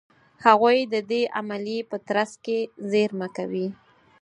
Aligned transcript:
هغوی 0.45 0.77
د 0.93 0.95
دې 1.11 1.21
عملیې 1.37 1.87
په 1.89 1.97
ترڅ 2.07 2.31
کې 2.45 2.57
زېرمه 2.91 3.27
کوي. 3.37 3.67